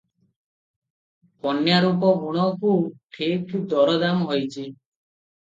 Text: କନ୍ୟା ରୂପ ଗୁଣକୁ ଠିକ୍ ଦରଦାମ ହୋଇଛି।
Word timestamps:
କନ୍ୟା 1.45 1.81
ରୂପ 1.85 2.09
ଗୁଣକୁ 2.23 2.73
ଠିକ୍ 3.19 3.55
ଦରଦାମ 3.75 4.27
ହୋଇଛି। 4.33 4.67